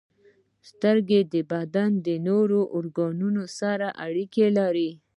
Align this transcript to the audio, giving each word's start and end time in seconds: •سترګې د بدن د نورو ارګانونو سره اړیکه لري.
•سترګې 0.69 1.19
د 1.33 1.35
بدن 1.51 1.91
د 2.05 2.07
نورو 2.27 2.59
ارګانونو 2.77 3.43
سره 3.59 3.87
اړیکه 4.05 4.45
لري. 4.59 4.91